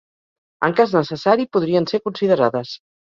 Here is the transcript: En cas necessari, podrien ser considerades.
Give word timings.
En 0.67 0.73
cas 0.79 0.95
necessari, 0.95 1.45
podrien 1.57 1.87
ser 1.93 1.99
considerades. 2.09 2.73